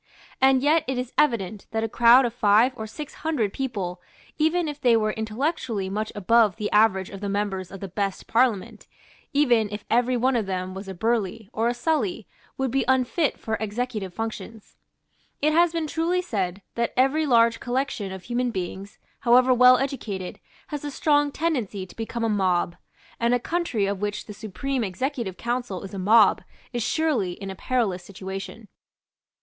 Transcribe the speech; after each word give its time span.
And 0.41 0.63
yet 0.63 0.83
it 0.87 0.97
is 0.97 1.13
evident 1.15 1.67
that 1.69 1.83
a 1.83 1.87
crowd 1.87 2.25
of 2.25 2.33
five 2.33 2.71
or 2.75 2.87
six 2.87 3.13
hundred 3.21 3.53
people, 3.53 4.01
even 4.39 4.67
if 4.67 4.81
they 4.81 4.97
were 4.97 5.11
intellectually 5.11 5.91
much 5.91 6.11
above 6.15 6.55
the 6.55 6.71
average 6.71 7.11
of 7.11 7.21
the 7.21 7.29
members 7.29 7.69
of 7.69 7.81
the 7.81 7.87
best 7.87 8.25
Parliament, 8.25 8.87
even 9.31 9.69
if 9.71 9.85
every 9.91 10.17
one 10.17 10.35
of 10.35 10.47
them 10.47 10.73
were 10.73 10.83
a 10.87 10.95
Burleigh, 10.95 11.49
or 11.53 11.67
a 11.67 11.75
Sully, 11.75 12.25
would 12.57 12.71
be 12.71 12.83
unfit 12.87 13.37
for 13.39 13.57
executive 13.59 14.11
functions. 14.11 14.75
It 15.39 15.53
has 15.53 15.71
been 15.71 15.85
truly 15.85 16.23
said 16.23 16.63
that 16.73 16.93
every 16.97 17.27
large 17.27 17.59
collection 17.59 18.11
of 18.11 18.23
human 18.23 18.49
beings, 18.49 18.97
however 19.19 19.53
well 19.53 19.77
educated, 19.77 20.39
has 20.69 20.83
a 20.83 20.89
strong 20.89 21.31
tendency 21.31 21.85
to 21.85 21.95
become 21.95 22.23
a 22.23 22.27
mob; 22.27 22.75
and 23.19 23.35
a 23.35 23.39
country 23.39 23.85
of 23.85 24.01
which 24.01 24.25
the 24.25 24.33
Supreme 24.33 24.83
Executive 24.83 25.37
Council 25.37 25.83
is 25.83 25.93
a 25.93 25.99
mob 25.99 26.41
is 26.73 26.81
surely 26.81 27.33
in 27.33 27.51
a 27.51 27.55
perilous 27.55 28.03
situation. 28.03 28.67